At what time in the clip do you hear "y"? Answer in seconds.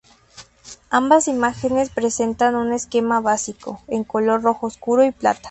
5.05-5.11